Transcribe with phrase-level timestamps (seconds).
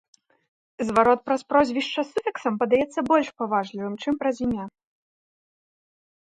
[0.87, 4.65] Зварот праз прозвішча з суфіксам падаецца больш паважлівым, чым праз імя.